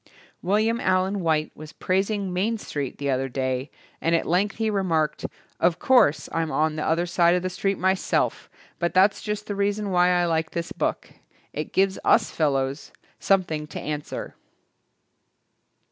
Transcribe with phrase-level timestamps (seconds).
[0.41, 3.69] Wil liam Allen White was praising "Main Street" the other day
[4.01, 5.27] and at length he remarked,
[5.59, 9.53] "Of course, I'm on the other side of the street myself but that's just the
[9.55, 11.11] reason why I like this book.
[11.53, 14.33] It gives us fellows something to answer."